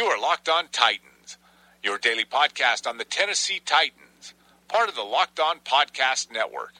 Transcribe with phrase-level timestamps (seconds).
[0.00, 1.36] You are Locked On Titans,
[1.82, 4.32] your daily podcast on the Tennessee Titans,
[4.66, 6.72] part of the Locked On Podcast Network.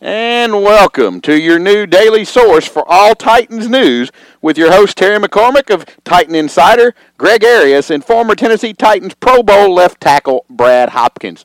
[0.00, 5.18] And welcome to your new daily source for all Titans news with your host Terry
[5.18, 10.90] McCormick of Titan Insider, Greg Arias, and former Tennessee Titans Pro Bowl left tackle Brad
[10.90, 11.44] Hopkins.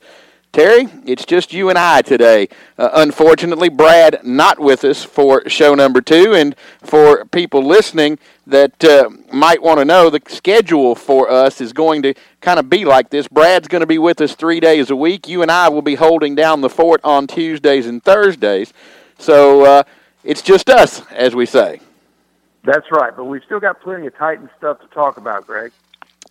[0.51, 2.49] Terry, it's just you and I today.
[2.77, 8.83] Uh, unfortunately, Brad not with us for show number two, and for people listening that
[8.83, 12.83] uh, might want to know, the schedule for us is going to kind of be
[12.83, 13.30] like this.
[13.30, 15.25] Brad's going to be with us three days a week.
[15.30, 18.73] You and I will be holding down the fort on Tuesdays and Thursdays.
[19.19, 19.83] So uh,
[20.25, 21.80] it's just us, as we say.
[22.65, 25.71] That's right, but we've still got plenty of Titan stuff to talk about, Greg.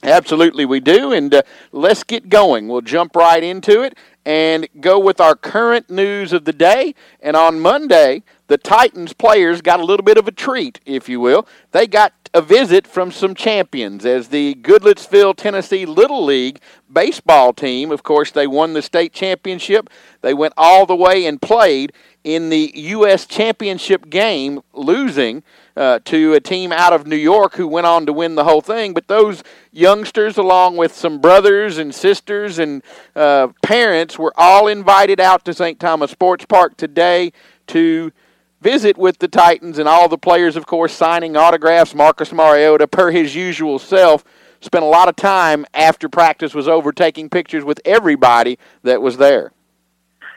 [0.02, 1.12] Absolutely, we do.
[1.12, 2.68] And uh, let's get going.
[2.68, 6.94] We'll jump right into it and go with our current news of the day.
[7.20, 11.20] And on Monday, the Titans players got a little bit of a treat, if you
[11.20, 11.46] will.
[11.72, 16.60] They got a visit from some champions as the Goodlettsville, Tennessee Little League
[16.92, 17.90] baseball team.
[17.90, 19.90] Of course, they won the state championship.
[20.22, 23.26] They went all the way and played in the U.S.
[23.26, 25.42] championship game, losing
[25.80, 28.60] uh, to a team out of New York who went on to win the whole
[28.60, 28.92] thing.
[28.92, 29.42] But those
[29.72, 32.82] youngsters, along with some brothers and sisters and
[33.16, 35.80] uh, parents, were all invited out to St.
[35.80, 37.32] Thomas Sports Park today
[37.68, 38.12] to
[38.60, 41.94] visit with the Titans and all the players, of course, signing autographs.
[41.94, 44.22] Marcus Mariota, per his usual self,
[44.60, 49.16] spent a lot of time after practice was over taking pictures with everybody that was
[49.16, 49.50] there.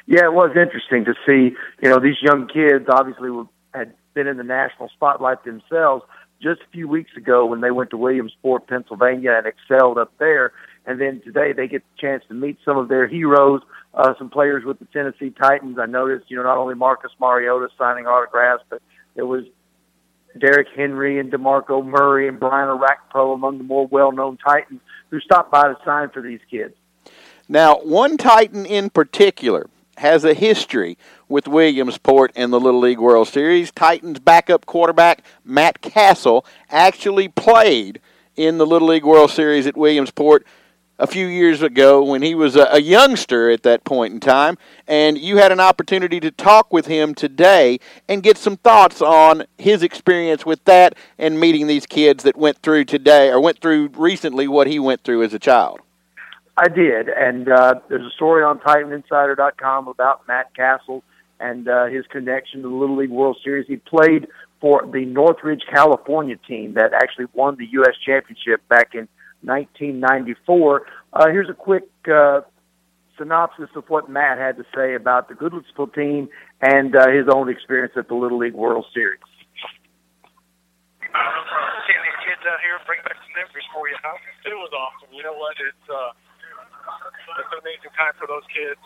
[0.06, 1.56] Yeah, it was interesting to see.
[1.82, 3.46] You know, these young kids obviously were,
[4.13, 6.03] been in the national spotlight themselves
[6.41, 10.51] just a few weeks ago when they went to Williamsport, Pennsylvania, and excelled up there.
[10.85, 13.62] And then today they get the chance to meet some of their heroes,
[13.94, 15.78] uh, some players with the Tennessee Titans.
[15.79, 18.81] I noticed, you know, not only Marcus Mariota signing autographs, but
[19.16, 19.46] there was
[20.38, 25.52] Derrick Henry and DeMarco Murray and Brian Orakpo among the more well-known Titans who stopped
[25.52, 26.73] by to sign for these kids.
[27.47, 30.98] Now, one Titan in particular has a history
[31.30, 33.72] with Williamsport in the Little League World Series.
[33.72, 38.00] Titans backup quarterback Matt Cassel actually played
[38.36, 40.46] in the Little League World Series at Williamsport
[41.00, 44.58] a few years ago when he was a, youngster at that point in time.
[44.88, 49.46] And you had an opportunity to talk with him today and get some thoughts on
[49.58, 53.90] his experience with that and meeting these kids that went through today or went through
[53.96, 55.80] recently what he went through as a child.
[56.56, 61.03] I did, and uh, there's a story on TitanInsider.com about Matt Cassel
[61.40, 63.66] and uh, his connection to the Little League World Series.
[63.68, 64.28] He played
[64.62, 67.96] for the Northridge, California team that actually won the U.S.
[68.06, 69.08] championship back in
[69.41, 70.86] 1994.
[71.12, 72.41] Uh, here's a quick uh,
[73.18, 76.30] synopsis of what Matt had to say about the Goodlettsville team
[76.62, 79.20] and uh, his own experience at the Little League World Series.
[81.02, 84.18] Seeing these kids out here bring back some memories for you, huh?
[84.46, 85.14] It was awesome.
[85.14, 85.58] You know what?
[85.59, 86.14] It's uh,
[86.84, 88.80] it's an amazing time for those kids,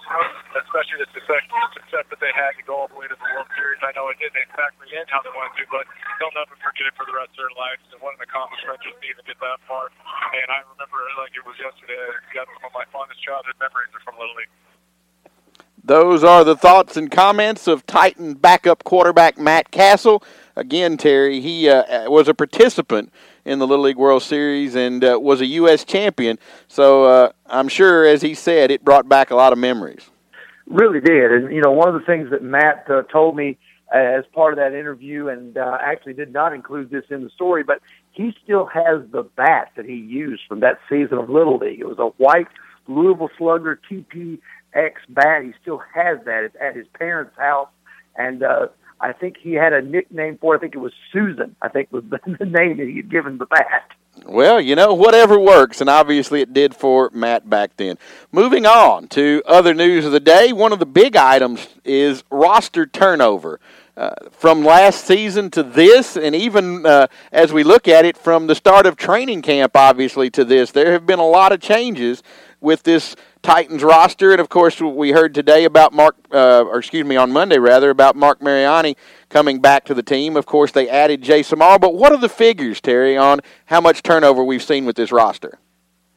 [0.56, 1.44] especially the success,
[1.74, 3.82] success that they had to go all the way to the World Series.
[3.82, 5.90] I know it didn't exactly end how they wanted to, but
[6.22, 7.84] they'll never forget it for the rest of their lives.
[7.92, 9.90] And what an accomplishment just to get that far.
[9.90, 11.98] And I remember like it was yesterday.
[12.32, 14.54] Got some of my fondest childhood memories are from Little League.
[15.88, 20.22] Those are the thoughts and comments of Titan backup quarterback Matt Cassel.
[20.56, 23.14] Again, Terry, he uh, was a participant
[23.48, 25.86] in the Little League World Series and uh, was a U.S.
[25.86, 26.38] champion.
[26.68, 30.10] So uh, I'm sure, as he said, it brought back a lot of memories.
[30.68, 31.32] Really did.
[31.32, 33.58] And, you know, one of the things that Matt uh, told me
[33.94, 37.64] as part of that interview, and uh, actually did not include this in the story,
[37.64, 37.80] but
[38.12, 41.80] he still has the bat that he used from that season of Little League.
[41.80, 42.50] It was a white
[42.90, 45.44] Louisville Slugger TPX bat.
[45.44, 46.44] He still has that.
[46.44, 47.70] It's at his parents' house.
[48.18, 48.68] And, uh,
[49.00, 50.56] I think he had a nickname for.
[50.56, 50.58] It.
[50.58, 51.56] I think it was Susan.
[51.62, 53.92] I think was the, the name that he had given the bat.
[54.26, 57.98] Well, you know, whatever works, and obviously it did for Matt back then.
[58.32, 62.86] Moving on to other news of the day, one of the big items is roster
[62.86, 63.60] turnover.
[63.96, 68.46] Uh, from last season to this, and even uh, as we look at it from
[68.46, 72.22] the start of training camp, obviously, to this, there have been a lot of changes
[72.62, 77.06] with this Titans roster, and of course, we heard today about Mark, uh, or excuse
[77.06, 78.96] me, on Monday rather, about Marc Mariani
[79.30, 80.36] coming back to the team.
[80.36, 84.04] Of course, they added Jace Amaro, but what are the figures, Terry, on how much
[84.04, 85.60] turnover we've seen with this roster?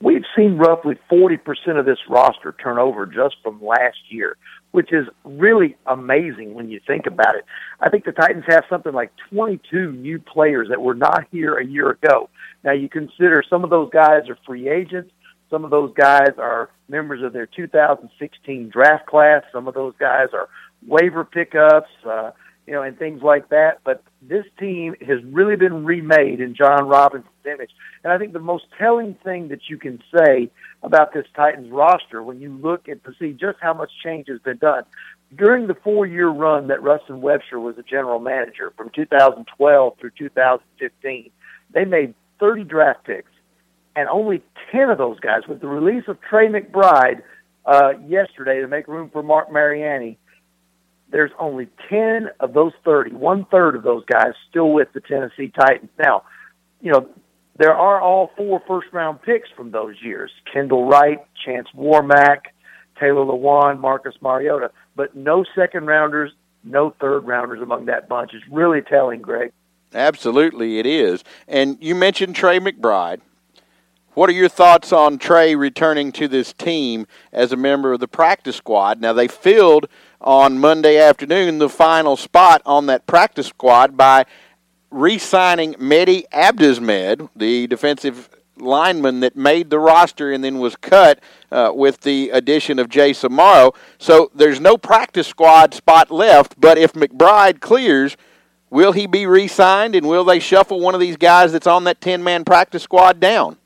[0.02, 4.38] We've seen roughly 40% of this roster turnover just from last year,
[4.70, 7.44] which is really amazing when you think about it.
[7.80, 11.66] I think the Titans have something like 22 new players that were not here a
[11.66, 12.30] year ago.
[12.64, 15.12] Now, you consider some of those guys are free agents,
[15.50, 20.28] some of those guys are members of their 2016 draft class, some of those guys
[20.32, 20.48] are
[20.86, 21.90] waiver pickups.
[22.06, 22.30] Uh,
[22.70, 23.80] you know, and things like that.
[23.82, 27.70] But this team has really been remade in Jon Robinson's image.
[28.04, 30.50] And I think the most telling thing that you can say
[30.84, 34.38] about this Titans roster when you look at to see just how much change has
[34.38, 34.84] been done.
[35.36, 40.10] During the four year run that Ruston Webster was a general manager from 2012 through
[40.16, 41.30] 2015,
[41.72, 43.32] they made 30 draft picks.
[43.96, 44.42] And only
[44.72, 47.22] 10 of those guys, with the release of Tre McBride
[47.66, 50.18] uh, yesterday to make room for Marc Mariani,
[51.10, 55.48] there's only 10 of those 30, one third of those guys still with the Tennessee
[55.48, 55.90] Titans.
[55.98, 56.22] Now,
[56.80, 57.08] you know,
[57.58, 62.46] there are all four first round picks from those years Kendall Wright, Chance Warmack,
[62.98, 66.32] Taylor Lewan, Marcus Mariota, but no second rounders,
[66.64, 68.32] no third rounders among that bunch.
[68.34, 69.52] It's really telling, Greg.
[69.92, 71.24] Absolutely, it is.
[71.48, 73.20] And you mentioned Tre McBride.
[74.14, 78.08] What are your thoughts on Tre returning to this team as a member of the
[78.08, 79.00] practice squad?
[79.00, 79.86] Now, they filled
[80.20, 84.26] on Monday afternoon the final spot on that practice squad by
[84.90, 91.20] re signing Mehdi Abdesmad, the defensive lineman that made the roster and then was cut
[91.52, 93.76] uh, with the addition of Jace Amaro.
[93.98, 98.16] So there's no practice squad spot left, but if McBride clears,
[98.70, 101.84] will he be re signed and will they shuffle one of these guys that's on
[101.84, 103.56] that 10 man practice squad down?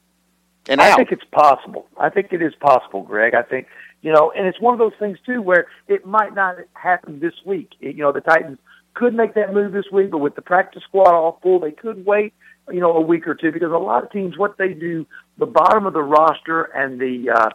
[0.69, 1.87] And I think it's possible.
[1.99, 3.34] I think it is possible, Greg.
[3.34, 3.66] I think
[4.02, 7.34] you know, and it's one of those things too where it might not happen this
[7.44, 7.70] week.
[7.81, 8.58] It, you know, the Titans
[8.94, 12.05] could make that move this week, but with the practice squad all full, they could
[12.06, 12.34] wait.
[12.70, 15.06] You know, a week or two because a lot of teams, what they do,
[15.37, 17.50] the bottom of the roster and the uh,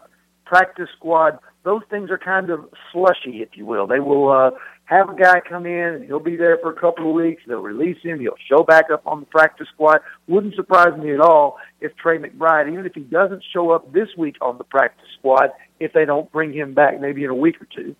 [0.46, 3.86] practice squad, those things are kind of slushy, if you will.
[3.86, 4.50] They will uh,
[4.86, 7.44] have a guy come in and he'll be there for a couple of weeks.
[7.45, 8.19] They'll release him.
[8.19, 10.00] He'll show back up on the practice squad.
[10.27, 14.10] Wouldn't surprise me at all if Tre McBride, even if he doesn't show up this
[14.18, 17.62] week on the practice squad, if they don't bring him back maybe in a week
[17.62, 17.95] or two.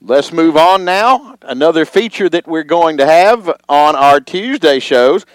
[0.00, 1.34] Let's move on now.
[1.42, 5.26] Another feature that we're going to have on our Tuesday shows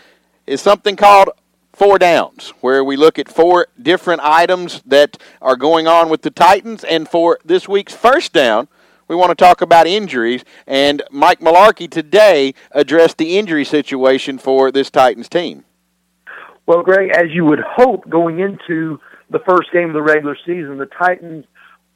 [0.47, 1.27] is something called
[1.73, 6.29] Four Downs, where we look at four different items that are going on with the
[6.29, 6.83] Titans.
[6.83, 8.67] And for this week's first down,
[9.07, 10.43] we want to talk about injuries.
[10.67, 15.65] And Mike Mularkey today addressed the injury situation for this Titans team.
[16.67, 18.99] Well, Greg, as you would hope going into
[19.31, 21.45] the first game of the regular season, the Titans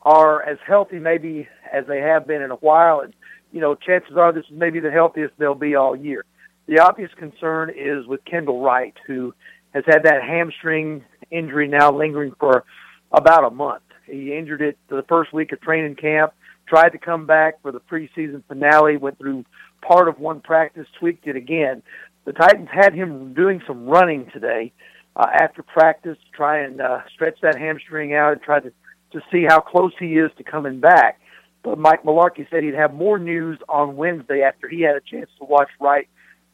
[0.01, 3.01] are as healthy maybe as they have been in a while.
[3.01, 3.13] And,
[3.51, 6.25] you know, chances are this is maybe the healthiest they'll be all year.
[6.65, 9.33] The obvious concern is with Kendall Wright, who
[9.77, 12.63] has had that hamstring injury now lingering for
[13.12, 13.83] about a month.
[14.06, 16.33] He injured it the first week of training camp
[16.68, 19.45] tried to come back for the preseason finale, went through
[19.81, 21.81] part of one practice, tweaked it again.
[22.25, 24.74] The Titans had him doing some running today
[25.15, 28.71] uh, after practice to try and uh, stretch that hamstring out and try to,
[29.13, 31.21] to see how close he is to coming back.
[31.63, 35.30] But Mike Mularkey said he'd have more news on Wednesday after he had a chance
[35.39, 36.07] to watch Wright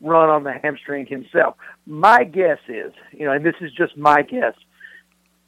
[0.03, 1.55] run on the hamstring himself.
[1.88, 4.53] My guess is, you know, and this is just my guess,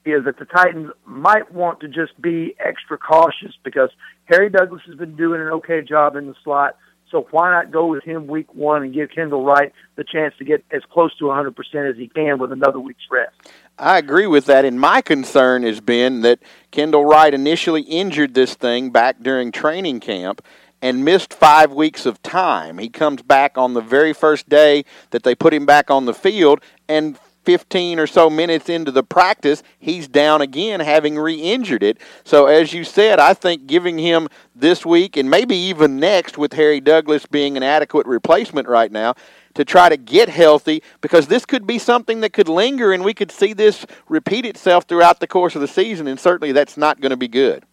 [0.06, 3.90] is that the Titans might want to just be extra cautious because
[4.26, 6.78] Harry Douglas has been doing an okay job in the slot.
[7.12, 10.46] So why not go with him week one and give Kendall Wright the chance to
[10.46, 11.54] get as close to 100%
[11.90, 13.36] as he can with another week's rest?
[13.78, 14.66] I agree with that.
[14.66, 16.40] And my concern has been that
[16.72, 20.42] Kendall Wright initially injured this thing back during training camp
[20.82, 22.78] and missed five weeks of time.
[22.78, 26.14] He comes back on the very first day that they put him back on the
[26.14, 31.84] field, and 15 or so minutes into the practice, he's down again, having re injured
[31.84, 32.00] it.
[32.24, 36.54] So, as you said, I think giving him this week and maybe even next, with
[36.54, 39.16] Harry Douglas being an adequate replacement right now,
[39.54, 43.14] to try to get healthy because this could be something that could linger and we
[43.14, 47.00] could see this repeat itself throughout the course of the season, and certainly that's not
[47.00, 47.64] going to be good.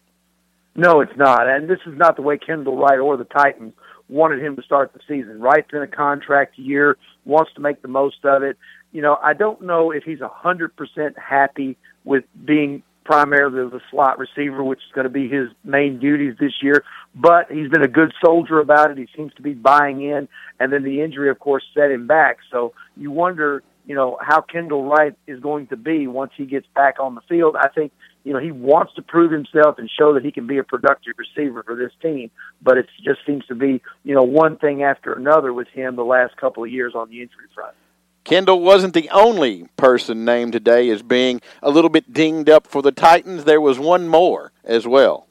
[0.75, 1.47] No, it's not.
[1.47, 3.73] And this is not the way Kendall Wright or the Titans
[4.09, 5.39] wanted him to start the season.
[5.39, 8.57] Wright's in a contract year, wants to make the most of it
[8.93, 11.75] you know, I don't know if he's a hundred percent happy
[12.05, 16.53] with being primarily the slot receiver, which is going to be his main duties this
[16.61, 16.85] year.
[17.13, 18.97] But he's been a good soldier about it.
[18.97, 22.37] He seems to be buying in, and then the injury, of course, set him back.
[22.51, 26.67] So you wonder, you know, how Kendall Wright is going to be once he gets
[26.75, 27.55] back on the field.
[27.59, 27.91] I think
[28.23, 31.13] you know, he wants to prove himself and show that he can be a productive
[31.17, 32.31] receiver for this team.
[32.61, 36.05] But it just seems to be, you know, one thing after another with him the
[36.05, 37.75] last couple of years on the injury front.
[38.23, 42.81] Kendall wasn't the only person named today as being a little bit dinged up for
[42.81, 43.43] the Titans.
[43.43, 45.27] There was one more as well.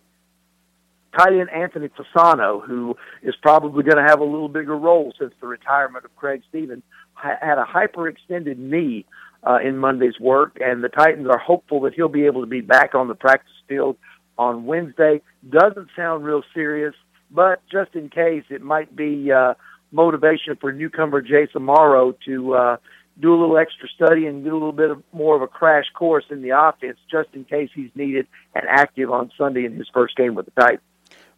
[1.16, 5.32] Tight end Anthony Fasano, who is probably going to have a little bigger role since
[5.40, 6.82] the retirement of Craig Stevens,
[7.14, 9.06] had a hyperextended knee
[9.44, 12.60] uh, in Monday's work, and the Titans are hopeful that he'll be able to be
[12.60, 13.96] back on the practice field
[14.38, 15.20] on Wednesday.
[15.48, 16.94] Doesn't sound real serious,
[17.30, 19.54] but just in case, it might be uh,
[19.90, 22.76] motivation for newcomer Jace Amaro to uh,
[23.20, 25.86] do a little extra study and do a little bit of more of a crash
[25.94, 29.88] course in the offense, just in case he's needed and active on Sunday in his
[29.92, 30.80] first game with the Titans.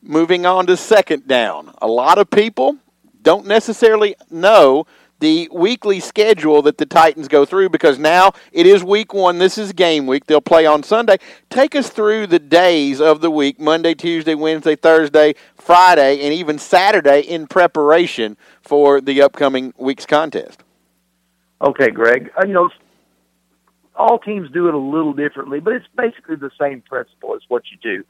[0.03, 2.77] Moving on to second down, a lot of people
[3.23, 4.87] don't necessarily know
[5.21, 9.39] the weekly schedule that the Titans go through because now it is week one.
[9.39, 10.27] This is game week.
[10.27, 11.19] They'll play on Sunday.
[11.51, 16.59] Take us through the days of the week Monday, Tuesday, Wednesday, Thursday, Friday, and even
[16.59, 20.63] Saturday in preparation for the upcoming week's contest.
[21.63, 22.31] Okay, Greg.
[22.37, 22.69] Uh, you know,
[23.97, 27.63] all teams do it a little differently, but it's basically the same principle as what
[27.71, 28.05] you do.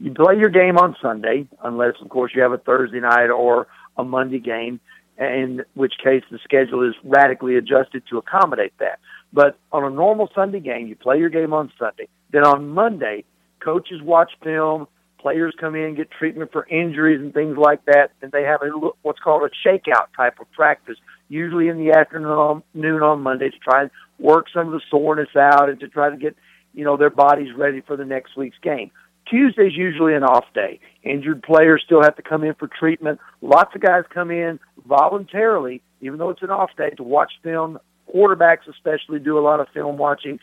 [0.00, 3.66] You play your game on Sunday, unless, of course, you have a Thursday night or
[3.96, 4.80] a Monday game
[5.18, 9.00] in which case the schedule is radically adjusted to accommodate that.
[9.32, 12.08] But on a normal Sunday game, you play your game on Sunday.
[12.30, 13.24] Then on Monday,
[13.60, 14.86] coaches watch film,
[15.18, 18.68] players come in, get treatment for injuries and things like that, and they have a
[19.02, 20.96] what's called a shakeout type of practice,
[21.28, 25.34] usually in the afternoon noon on Monday to try and work some of the soreness
[25.36, 26.36] out and to try to get
[26.74, 28.90] you know their bodies ready for the next week's game.
[29.30, 30.80] Tuesday's usually an off day.
[31.02, 33.20] Injured players still have to come in for treatment.
[33.40, 37.78] Lots of guys come in voluntarily, even though it's an off day, to watch film.
[38.14, 40.38] Quarterbacks especially do a lot of film watching.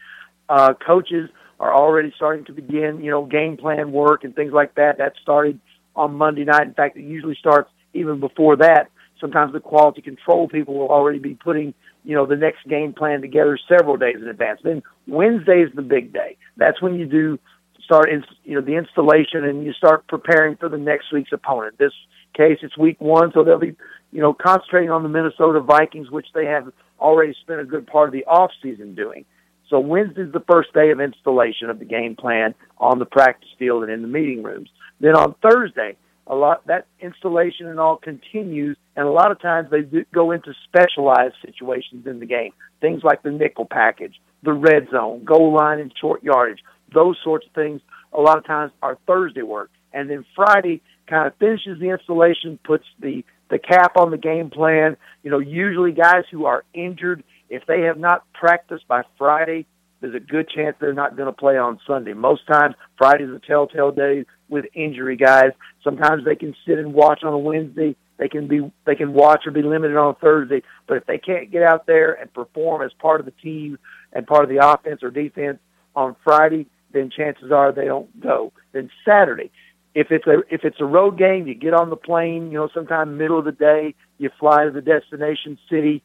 [0.47, 4.75] Uh, coaches are already starting to begin, you know, game plan work and things like
[4.75, 4.97] that.
[4.97, 5.59] That started
[5.95, 6.67] on Monday night.
[6.67, 8.89] In fact, it usually starts even before that.
[9.19, 11.73] Sometimes the quality control people will already be putting,
[12.03, 14.59] you know, the next game plan together several days in advance.
[14.63, 16.37] Then Wednesday is the big day.
[16.57, 17.39] That's when you do
[17.85, 21.77] start in, you know the installation and you start preparing for the next week's opponent.
[21.77, 21.93] This
[22.35, 23.75] case, it's week one, so they'll be
[24.11, 28.09] you know concentrating on the Minnesota Vikings, which they have already spent a good part
[28.09, 29.25] of the off season doing.
[29.69, 33.83] So Wednesday's the first day of installation of the game plan on the practice field
[33.83, 34.69] and in the meeting rooms.
[34.99, 39.69] Then on Thursday, a lot that installation and all continues, and a lot of times
[39.69, 42.51] they do go into specialized situations in the game,
[42.81, 46.59] things like the nickel package, the red zone, goal line and short yardage
[46.95, 49.69] those sorts of things a lot of times are Thursday work.
[49.93, 54.49] And then Friday kind of finishes the installation, puts the, the cap on the game
[54.49, 54.97] plan.
[55.21, 59.67] You know, usually guys who are injured, if they have not practiced by Friday,
[60.01, 62.13] there's a good chance they're not going to play on Sunday.
[62.13, 65.51] Most times, Friday's a telltale day with injury guys.
[65.83, 67.95] Sometimes they can sit and watch on a Wednesday.
[68.17, 70.61] They can be they can watch or be limited on Thursday.
[70.87, 73.77] But if they can't get out there and perform as part of the team
[74.13, 75.59] and part of the offense or defense
[75.95, 78.51] on Friday, then chances are they don't go.
[78.71, 79.51] Then Saturday,
[79.93, 82.69] if it's a if it's a road game, you get on the plane, you know,
[82.73, 86.03] sometime middle of the day, you fly to the destination city,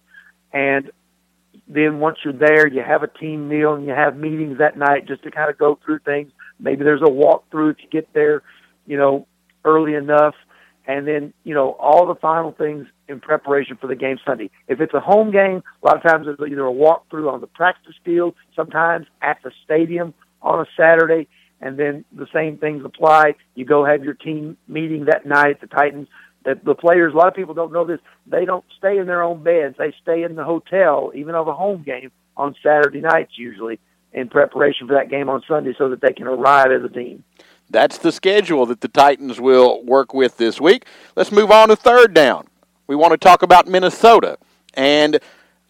[0.53, 0.91] and
[1.67, 5.07] then once you're there, you have a team meal and you have meetings that night
[5.07, 6.33] just to kind of go through things.
[6.59, 8.43] Maybe there's a walkthrough you get there,
[8.87, 9.27] you know,
[9.65, 10.35] early enough,
[10.87, 14.51] and then you know all the final things in preparation for the game Sunday.
[14.69, 17.49] If it's a home game, a lot of times there's either a walkthrough on the
[17.49, 21.29] practice field, sometimes at the stadium, on a Saturday,
[21.61, 23.35] and then the same things apply.
[23.55, 25.61] You go have your team meeting that night.
[25.61, 26.09] The Titans,
[26.45, 28.01] that the players, a lot of people don't know this.
[28.27, 29.77] They don't stay in their own beds.
[29.79, 33.79] They stay in the hotel, even of a home game on Saturday nights usually,
[34.13, 37.23] in preparation for that game on Sunday, so that they can arrive as a team.
[37.69, 40.87] That's the schedule that the Titans will work with this week.
[41.15, 42.49] Let's move on to third down.
[42.89, 44.39] We want to talk about Minnesota
[44.75, 45.21] and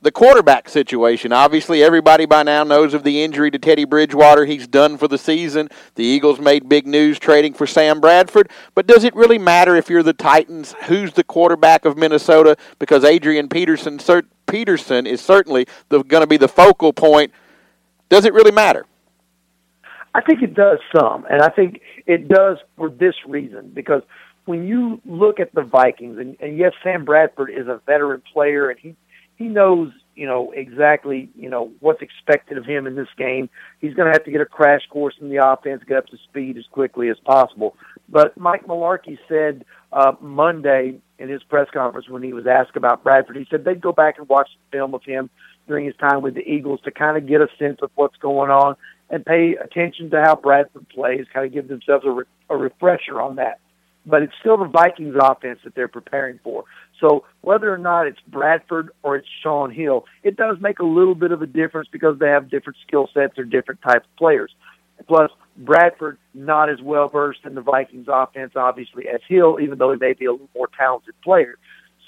[0.02, 1.32] the quarterback situation.
[1.32, 4.46] Obviously, everybody by now knows of the injury to Teddy Bridgewater.
[4.46, 5.68] He's done for the season.
[5.94, 8.50] The Eagles made big news trading for Sam Bradford.
[8.74, 12.56] But does it really matter if you're the Titans who's the quarterback of Minnesota?
[12.78, 14.00] Because Adrian Peterson,
[14.46, 17.32] Peterson is certainly going to be the focal point.
[18.08, 18.86] Does it really matter?
[20.12, 24.02] I think it does some, and I think it does for this reason because
[24.44, 28.70] when you look at the Vikings, and, and yes, Sam Bradford is a veteran player,
[28.70, 28.96] and he
[29.40, 33.48] he knows, you know, exactly, you know, what's expected of him in this game.
[33.80, 36.18] He's going to have to get a crash course in the offense, get up to
[36.28, 37.74] speed as quickly as possible.
[38.06, 43.02] But Mike Mularkey said uh, Monday in his press conference when he was asked about
[43.02, 45.30] Bradford, he said they'd go back and watch the film of him
[45.66, 48.50] during his time with the Eagles to kind of get a sense of what's going
[48.50, 48.76] on.
[49.08, 53.20] and pay attention to how Bradford plays, kind of give themselves a, re- a refresher
[53.20, 53.58] on that.
[54.06, 56.64] But it's still the Vikings offense that they're preparing for.
[57.00, 61.14] So whether or not it's Bradford or it's Shaun Hill, it does make a little
[61.14, 64.52] bit of a difference because they have different skill sets or different types of players.
[65.08, 69.92] Plus, Bradford not as well versed in the Vikings offense, obviously, as Hill, even though
[69.92, 71.56] he may be a little more talented player.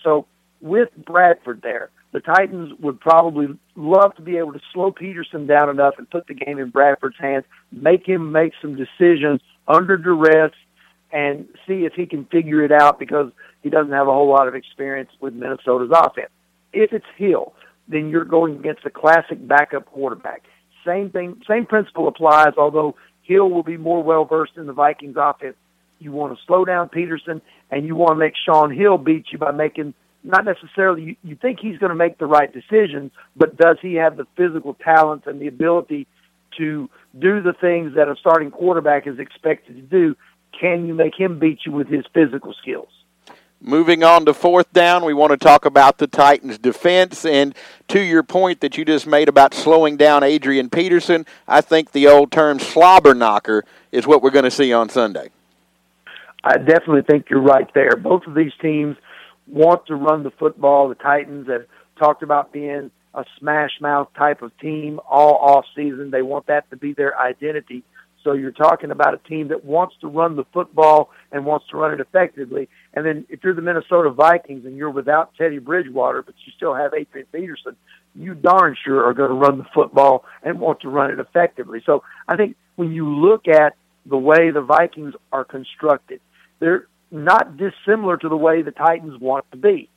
[0.04, 0.26] So
[0.60, 5.70] with Bradford there, the Titans would probably love to be able to slow Peterson down
[5.70, 10.52] enough and put the game in Bradford's hands, make him make some decisions under duress,
[11.12, 13.30] and see if he can figure it out because
[13.62, 16.30] he doesn't have a whole lot of experience with Minnesota's offense.
[16.72, 17.52] If it's Hill,
[17.88, 20.42] then you're going against a classic backup quarterback.
[20.84, 25.16] Same thing, same principle applies, although Hill will be more well versed in the Vikings
[25.18, 25.56] offense.
[25.98, 27.40] You want to slow down Peterson
[27.70, 31.36] and you want to make Shaun Hill beat you by making not necessarily you, you
[31.36, 35.24] think he's going to make the right decisions, but does he have the physical talent
[35.26, 36.06] and the ability
[36.58, 36.88] to
[37.18, 40.16] do the things that a starting quarterback is expected to do?
[40.58, 42.88] Can you make him beat you with his physical skills?
[43.64, 47.24] Moving on to fourth down, we want to talk about the Titans' defense.
[47.24, 47.54] And
[47.88, 52.08] to your point that you just made about slowing down Adrian Peterson, I think the
[52.08, 55.30] old term slobber knocker is what we're going to see on Sunday.
[56.42, 57.94] I definitely think you're right there.
[57.94, 58.96] Both of these teams
[59.46, 60.88] want to run the football.
[60.88, 61.66] The Titans have
[61.98, 66.10] talked about being a smash mouth type of team all off season.
[66.10, 67.84] They want that to be their identity.
[68.24, 71.76] So you're talking about a team that wants to run the football and wants to
[71.76, 72.68] run it effectively.
[72.94, 76.74] And then if you're the Minnesota Vikings and you're without Teddy Bridgewater, but you still
[76.74, 77.76] have Adrian Peterson,
[78.14, 81.82] you darn sure are going to run the football and want to run it effectively.
[81.84, 83.74] So I think when you look at
[84.06, 86.20] the way the Vikings are constructed,
[86.60, 89.88] they're not dissimilar to the way the Titans want to be.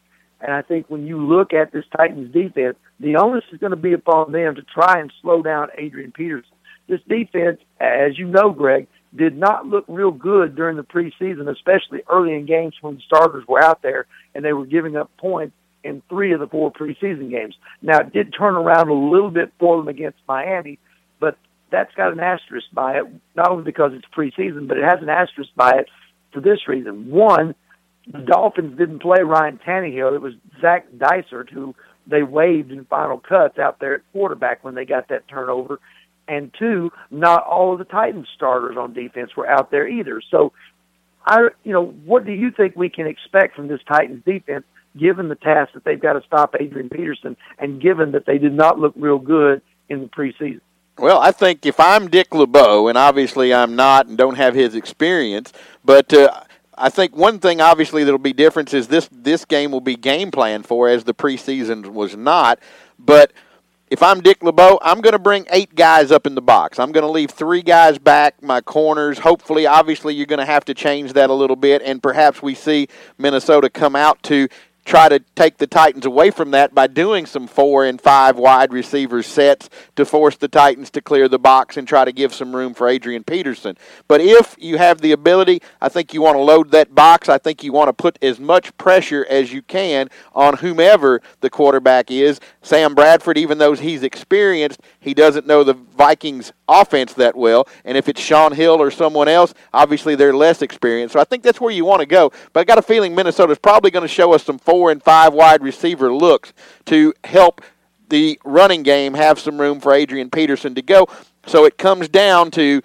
[0.41, 3.77] And I think when you look at this Titans defense, the onus is going to
[3.77, 6.55] be upon them to try and slow down Adrian Peterson
[6.88, 12.01] this defense, as you know, Greg, did not look real good during the preseason, especially
[12.10, 15.56] early in games when the starters were out there and they were giving up points
[15.84, 17.56] in three of the four preseason games.
[17.82, 20.80] Now, it did turn around a little bit for them against Miami,
[21.20, 21.38] but
[21.72, 25.10] that's got an asterisk by it, not only because it's preseason, but it has an
[25.10, 25.88] asterisk by it
[26.34, 27.10] for this reason.
[27.10, 27.56] One,
[28.12, 30.15] the Dolphins didn't play Ryan Tannehill.
[30.15, 31.76] It was Zac Dysert who
[32.08, 35.80] they waived in final cuts out there at quarterback when they got that turnover
[36.28, 40.22] and two, not all of the Titans starters on defense were out there either.
[40.32, 40.54] So,
[41.26, 44.66] I, you know, what do you think we can expect from this Titans defense,
[44.98, 48.54] given the task that they've got to stop Adrian Peterson, and given that they did
[48.54, 50.62] not look real good in the preseason?
[50.98, 54.76] Well, I think if I'm Dick LeBeau, and obviously I'm not and don't have his
[54.76, 55.52] experience,
[55.84, 56.44] but uh,
[56.78, 60.32] I think one thing obviously that'll be different is this this game will be game
[60.32, 62.60] plan for as the preseason was not.
[62.98, 63.34] But
[63.89, 66.80] if I'm Dick LeBeau, I'm going to bring eight guys up in the box.
[66.80, 69.19] I'm going to leave three guys back, my corners.
[69.19, 72.56] Hopefully, obviously, you're going to have to change that a little bit, and perhaps we
[72.56, 74.48] see Minnesota come out to
[74.86, 78.71] try to take the Titans away from that by doing some four and five wide
[78.71, 82.56] receiver sets to force the Titans to clear the box and try to give some
[82.56, 83.76] room for Adrian Peterson.
[84.08, 87.28] But if you have the ability, I think you want to load that box.
[87.28, 91.50] I think you want to put as much pressure as you can on whomever the
[91.50, 92.39] quarterback is.
[92.62, 97.68] Sam Bradford, even though he's experienced, he doesn't know the Vikings offense that well.
[97.86, 101.13] And if it's Shaun Hill or someone else, obviously they're less experienced.
[101.13, 102.32] So I think that's where you want to go.
[102.54, 105.32] But I got a feeling Minnesota's probably going to show us some four and five
[105.32, 106.54] wide receiver looks
[106.86, 107.62] to help
[108.10, 111.08] the running game have some room for Adrian Peterson to go.
[111.46, 112.82] So it comes down to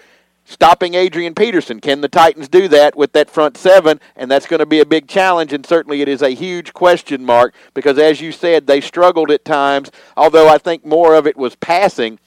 [0.51, 1.81] stopping Adrian Peterson.
[1.81, 4.01] Can the Titans do that with that front seven?
[4.17, 7.25] And that's going to be a big challenge, and certainly it is a huge question
[7.25, 11.37] mark because, as you said, they struggled at times, although I think more of it
[11.37, 12.19] was passing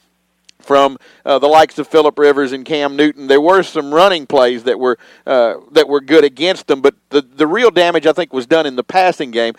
[0.58, 3.26] from uh, the likes of Philip Rivers and Cam Newton.
[3.26, 7.20] There were some running plays that were uh, that were good against them, but the
[7.20, 9.54] the real damage I think was done in the passing game.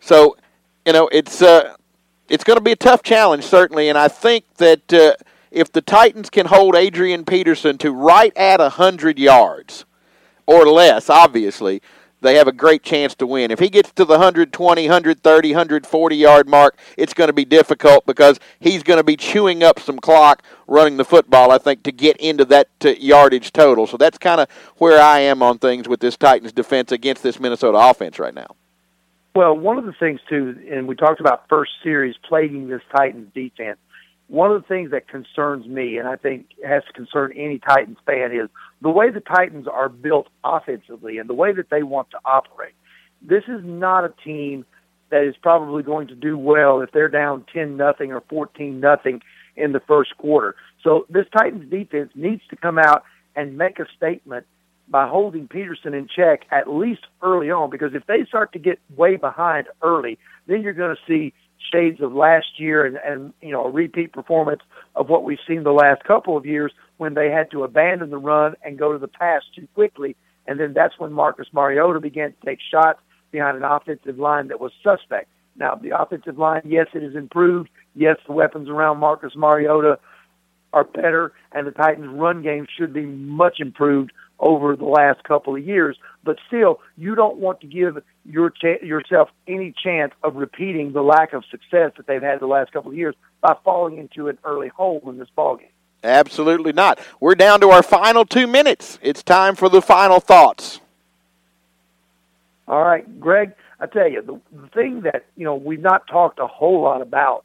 [0.00, 0.36] So,
[0.86, 1.74] you know, it's uh,
[2.30, 5.14] it's going to be a tough challenge certainly, and I think that uh,
[5.50, 9.84] if the Titans can hold Adrian Peterson to right at hundred yards
[10.46, 11.82] or less, obviously
[12.20, 13.50] they have a great chance to win.
[13.50, 18.06] If he gets to the 120, 130, 140 yard mark, it's going to be difficult
[18.06, 21.92] because he's going to be chewing up some clock running the football, I think, to
[21.92, 23.86] get into that uh, yardage total.
[23.86, 27.38] So that's kind of where I am on things with this Titans defense against this
[27.38, 28.56] Minnesota offense right now.
[29.34, 33.28] Well, one of the things, too, and we talked about first series plaguing this Titans
[33.34, 33.78] defense
[34.28, 37.98] one of the things that concerns me, and I think has to concern any Titans
[38.06, 38.48] fan, is
[38.82, 42.74] the way the Titans are built offensively and the way that they want to operate.
[43.22, 44.64] This is not a team
[45.10, 49.22] that is probably going to do well if they're down ten nothing or fourteen nothing
[49.56, 50.54] in the first quarter.
[50.84, 53.02] So this Titans defense needs to come out
[53.34, 54.46] and make a statement
[54.88, 58.78] by holding Peterson in check at least early on because if they start to get
[58.96, 61.34] way behind early, then you're going to see
[61.72, 64.60] shades of last year and, and you know a repeat performance
[64.94, 68.18] of what we've seen the last couple of years when they had to abandon the
[68.18, 70.16] run and go to the pass too quickly
[70.48, 74.60] and then that's when Marcus Mariota began to take shots behind an offensive line that
[74.60, 75.28] was suspect.
[75.56, 77.68] Now, the offensive line, yes, it has improved.
[77.94, 79.98] Yes, the weapons around Marcus Mariota
[80.72, 85.56] are better, and the Titans' run game should be much improved over the last couple
[85.56, 85.96] of years.
[86.24, 91.02] But still, you don't want to give your ch- yourself any chance of repeating the
[91.02, 94.38] lack of success that they've had the last couple of years by falling into an
[94.44, 95.70] early hole in this ballgame.
[96.04, 97.00] Absolutely not.
[97.20, 98.98] We're down to our final two minutes.
[99.02, 100.80] It's time for the final thoughts.
[102.68, 103.54] All right, Greg.
[103.80, 107.00] I tell you, the, the thing that you know we've not talked a whole lot
[107.00, 107.44] about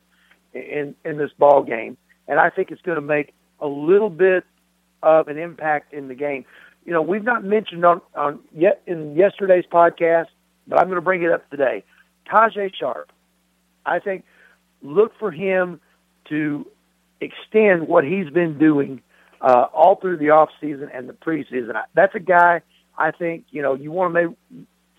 [0.54, 4.44] in in this ball game, and I think it's going to make a little bit
[5.02, 6.46] of an impact in the game.
[6.86, 10.28] You know, we've not mentioned on on yet in yesterday's podcast,
[10.68, 11.84] but I'm going to bring it up today.
[12.32, 13.12] Tajae Sharpe,
[13.86, 14.26] I think,
[14.82, 15.80] look for him
[16.30, 16.66] to
[17.22, 19.02] extend what he's been doing
[19.42, 21.74] uh, all through the off season and the preseason.
[21.94, 22.62] That's a guy
[22.98, 24.36] I think you know you want to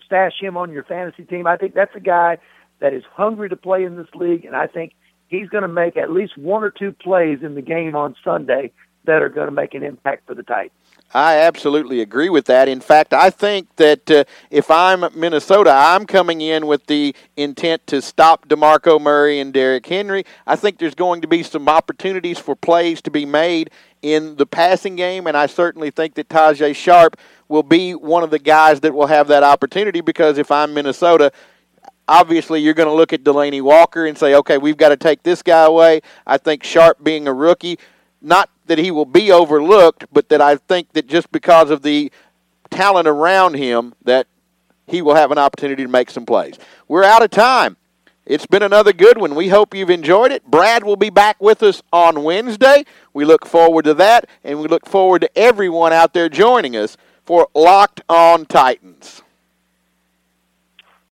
[0.05, 1.47] stash him on your fantasy team.
[1.47, 2.37] I think that's a guy
[2.79, 4.93] that is hungry to play in this league, and I think
[5.27, 8.71] he's going to make at least one or two plays in the game on Sunday
[9.05, 10.71] that are going to make an impact for the Titans.
[11.13, 12.67] I absolutely agree with that.
[12.67, 17.85] In fact, I think that uh, if I'm Minnesota, I'm coming in with the intent
[17.87, 20.25] to stop DeMarco Murray and Derrick Henry.
[20.45, 23.69] I think there's going to be some opportunities for plays to be made
[24.01, 28.29] in the passing game, and I certainly think that Tajae Sharpe will be one of
[28.29, 31.31] the guys that will have that opportunity because if I'm Minnesota,
[32.07, 35.23] obviously you're going to look at Delanie Walker and say, okay, we've got to take
[35.23, 36.01] this guy away.
[36.25, 37.79] I think Sharpe being a rookie,
[38.21, 42.11] not that he will be overlooked, but that I think that just because of the
[42.69, 44.27] talent around him, that
[44.87, 46.57] he will have an opportunity to make some plays.
[46.87, 47.77] We're out of time.
[48.25, 49.35] It's been another good one.
[49.35, 50.49] We hope you've enjoyed it.
[50.49, 52.83] Brad will be back with us on Wednesday.
[53.13, 56.97] We look forward to that, and we look forward to everyone out there joining us
[57.23, 59.21] for Locked On Titans.